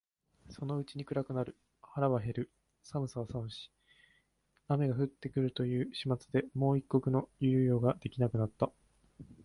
[0.49, 2.51] そのうちに暗くなる、腹は減る、
[2.81, 3.69] 寒さは寒し、
[4.67, 8.71] 雨が降って来るという始末でもう一刻の猶予が出来なくなった